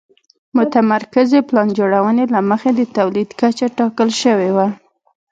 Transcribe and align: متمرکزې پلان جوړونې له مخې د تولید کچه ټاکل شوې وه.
متمرکزې 0.57 1.39
پلان 1.47 1.67
جوړونې 1.77 2.25
له 2.33 2.39
مخې 2.49 2.69
د 2.75 2.81
تولید 2.97 3.29
کچه 3.39 3.67
ټاکل 3.77 4.09
شوې 4.21 4.49
وه. 4.55 4.67